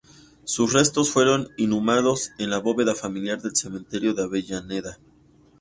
[0.45, 4.97] Sus restos fueron inhumados en la bóveda familiar del cementerio de Avellaneda.